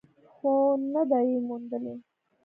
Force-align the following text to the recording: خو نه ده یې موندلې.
خو 0.33 0.51
نه 0.93 1.01
ده 1.09 1.19
یې 1.29 1.37
موندلې. 1.47 1.95